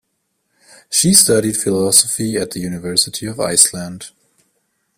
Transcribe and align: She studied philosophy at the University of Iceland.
She 0.89 1.13
studied 1.13 1.57
philosophy 1.57 2.35
at 2.35 2.49
the 2.49 2.59
University 2.59 3.27
of 3.27 3.39
Iceland. 3.39 4.09